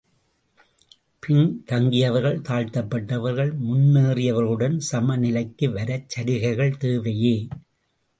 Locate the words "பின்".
1.23-1.49